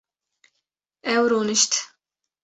Ew 1.13 1.23
rûnişt 1.31 1.71